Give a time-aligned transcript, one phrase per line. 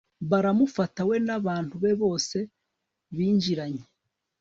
[0.29, 2.37] baramufata, we n'abantu be bose
[3.15, 3.83] binjiranye